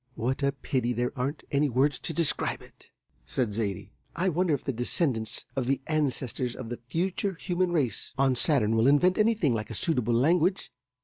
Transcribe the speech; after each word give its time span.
"What 0.15 0.41
a 0.41 0.51
pity 0.51 0.93
there 0.93 1.11
aren't 1.15 1.43
any 1.51 1.69
words 1.69 1.99
to 1.99 2.11
describe 2.11 2.63
it!" 2.63 2.87
said 3.23 3.53
Zaidie. 3.53 3.91
"I 4.15 4.29
wonder 4.29 4.55
if 4.55 4.63
the 4.63 4.73
descendants 4.73 5.45
of 5.55 5.67
the 5.67 5.79
ancestors 5.85 6.55
of 6.55 6.69
the 6.69 6.79
future 6.87 7.35
human 7.39 7.71
race 7.71 8.15
on 8.17 8.35
Saturn 8.35 8.75
will 8.75 8.87
invent 8.87 9.19
anything 9.19 9.53
like 9.53 9.69
a 9.69 9.75
suitable 9.75 10.15
language. 10.15 10.71